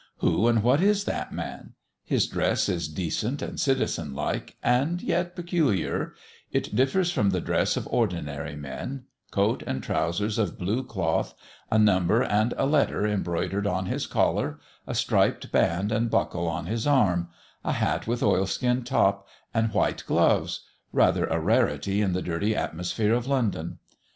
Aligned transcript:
Who 0.17 0.47
and 0.47 0.63
what 0.63 0.81
is 0.81 1.03
that 1.03 1.31
man? 1.31 1.73
His 2.03 2.25
dress 2.25 2.67
is 2.67 2.87
decent 2.87 3.43
and 3.43 3.59
citizen 3.59 4.15
like, 4.15 4.57
and 4.63 4.99
yet 4.99 5.35
peculiar; 5.35 6.15
it 6.51 6.75
differs 6.75 7.11
from 7.11 7.29
the 7.29 7.39
dress 7.39 7.77
of 7.77 7.85
ordinary 7.91 8.55
men; 8.55 9.03
coat 9.29 9.61
and 9.67 9.83
trowsers 9.83 10.39
of 10.39 10.57
blue 10.57 10.83
cloth; 10.83 11.35
a 11.69 11.77
number 11.77 12.23
and 12.23 12.55
a 12.57 12.65
letter 12.65 13.05
embroidered 13.05 13.67
on 13.67 13.85
his 13.85 14.07
collar; 14.07 14.59
a 14.87 14.95
striped 14.95 15.51
band 15.51 15.91
and 15.91 16.09
buckle 16.09 16.47
on 16.47 16.65
his 16.65 16.87
arm; 16.87 17.29
a 17.63 17.73
hat 17.73 18.07
with 18.07 18.23
oilskin 18.23 18.83
top, 18.83 19.27
and 19.53 19.71
white 19.71 20.03
gloves 20.07 20.61
rather 20.91 21.27
a 21.27 21.39
rarity 21.39 22.01
in 22.01 22.13
the 22.13 22.23
dirty 22.23 22.55
atmosphere 22.55 23.13
of 23.13 23.27
London. 23.27 23.77